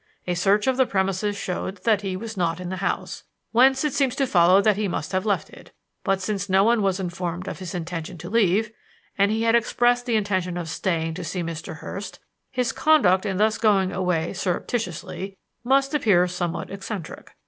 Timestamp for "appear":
15.93-16.27